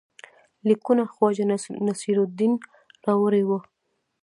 لیکونه 0.67 1.03
خواجه 1.13 1.45
نصیرالدین 1.89 2.53
راوړي 3.05 3.43
وه. 3.45 3.59